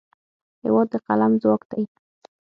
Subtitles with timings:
[0.63, 1.83] هېواد د قلم ځواک دی.